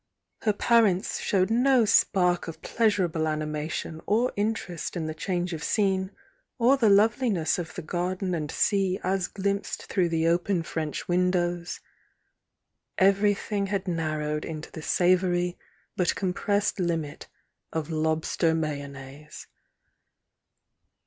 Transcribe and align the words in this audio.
Her 0.41 0.53
parents 0.53 1.19
showed 1.19 1.51
no 1.51 1.85
spark 1.85 2.47
of 2.47 2.63
pleasurable 2.63 3.27
anima 3.27 3.69
tion 3.69 4.01
or 4.07 4.33
interest 4.35 4.97
in 4.97 5.05
the 5.05 5.13
change 5.13 5.53
of 5.53 5.63
scene 5.63 6.09
o 6.59 6.75
the 6.75 6.89
love 6.89 7.17
liness 7.17 7.59
of 7.59 7.75
the 7.75 7.83
garden 7.83 8.33
and 8.33 8.49
sea 8.49 8.99
as 9.03 9.27
glimpsed 9.27 9.87
throu^ 9.91 10.09
the 10.09 10.25
open 10.27 10.63
French 10.63 11.07
windows,— 11.07 11.81
everything 13.11 13.67
had 13.67 13.87
nar 13.87 14.17
rowed 14.17 14.43
into 14.43 14.71
the 14.71 14.81
savoury 14.81 15.59
but 15.95 16.15
compressed 16.15 16.79
limit 16.79 17.27
of 17.71 17.91
lob 17.91 18.25
ster 18.25 18.55
mayonnaise. 18.55 19.45